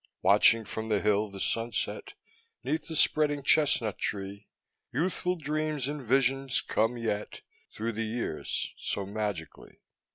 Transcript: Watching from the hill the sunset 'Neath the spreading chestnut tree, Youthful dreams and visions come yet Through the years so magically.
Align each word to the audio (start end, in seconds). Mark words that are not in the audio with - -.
Watching 0.23 0.65
from 0.65 0.89
the 0.89 0.99
hill 0.99 1.29
the 1.29 1.39
sunset 1.39 2.13
'Neath 2.63 2.87
the 2.87 2.95
spreading 2.95 3.43
chestnut 3.43 3.99
tree, 3.99 4.47
Youthful 4.91 5.35
dreams 5.35 5.87
and 5.87 6.01
visions 6.01 6.59
come 6.59 6.97
yet 6.97 7.41
Through 7.71 7.91
the 7.91 8.05
years 8.07 8.73
so 8.77 9.05
magically. 9.05 9.77